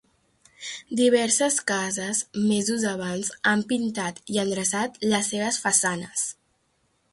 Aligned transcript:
Diverses 1.01 1.57
cases, 1.71 2.21
mesos 2.47 2.87
abans, 2.93 3.31
han 3.53 3.63
pintat 3.75 4.35
i 4.37 4.41
endreçat 4.47 5.01
les 5.15 5.33
seves 5.37 5.63
façanes. 5.69 6.29